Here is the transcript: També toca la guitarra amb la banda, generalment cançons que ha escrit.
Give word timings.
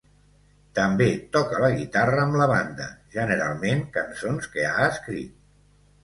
També 0.77 1.09
toca 1.35 1.59
la 1.63 1.67
guitarra 1.81 2.23
amb 2.23 2.37
la 2.41 2.47
banda, 2.51 2.87
generalment 3.17 3.83
cançons 3.99 4.49
que 4.55 4.65
ha 4.71 4.87
escrit. 4.87 5.37